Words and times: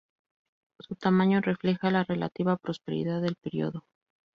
Su 0.79 0.95
tamaño 0.95 1.41
refleja 1.41 1.91
la 1.91 2.03
relativa 2.03 2.57
prosperidad 2.57 3.21
del 3.21 3.35
período. 3.35 3.83